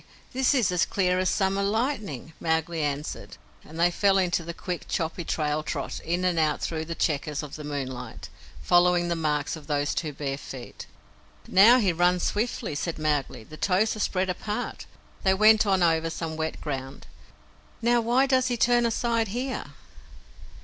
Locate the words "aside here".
18.87-19.65